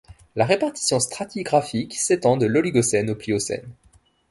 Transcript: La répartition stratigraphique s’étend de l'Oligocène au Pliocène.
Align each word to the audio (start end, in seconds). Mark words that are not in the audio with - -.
La 0.35 0.45
répartition 0.45 0.99
stratigraphique 0.99 1.93
s’étend 1.93 2.35
de 2.35 2.47
l'Oligocène 2.47 3.11
au 3.11 3.15
Pliocène. 3.15 3.69